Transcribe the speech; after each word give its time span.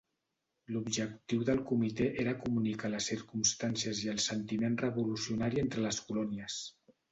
L"objectiu 0.69 1.43
del 1.49 1.61
comitè 1.71 2.07
era 2.23 2.33
comunicar 2.45 2.91
les 2.95 3.11
circumstàncies 3.13 4.03
i 4.07 4.11
el 4.15 4.25
sentiment 4.31 4.81
revolucionari 4.87 5.65
entre 5.67 5.87
les 5.89 6.05
colònies. 6.11 6.61